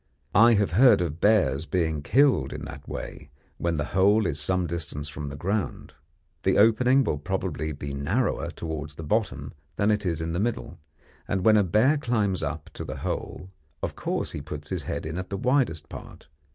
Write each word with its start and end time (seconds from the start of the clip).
I 0.33 0.53
have 0.55 0.71
heard 0.71 0.99
of 1.01 1.19
bears 1.21 1.67
being 1.67 2.01
killed 2.01 2.53
in 2.53 2.65
that 2.65 2.89
way, 2.89 3.29
when 3.59 3.77
the 3.77 3.85
hole 3.93 4.25
is 4.25 4.39
some 4.39 4.65
distance 4.65 5.07
from 5.09 5.29
the 5.29 5.35
ground. 5.35 5.93
The 6.41 6.57
opening 6.57 7.03
will 7.03 7.19
probably 7.19 7.71
be 7.71 7.93
narrower 7.93 8.49
towards 8.49 8.95
the 8.95 9.03
bottom 9.03 9.53
than 9.75 9.91
it 9.91 10.03
is 10.03 10.19
in 10.19 10.33
the 10.33 10.39
middle, 10.39 10.79
and 11.27 11.45
when 11.45 11.55
a 11.55 11.63
bear 11.63 11.99
climbs 11.99 12.41
up 12.41 12.71
to 12.73 12.83
the 12.83 12.97
hole, 13.05 13.51
of 13.83 13.95
course 13.95 14.31
he 14.31 14.41
puts 14.41 14.69
his 14.71 14.81
head 14.89 15.05
in 15.05 15.19
at 15.19 15.29
the 15.29 15.37
widest 15.37 15.87
part. 15.87 16.29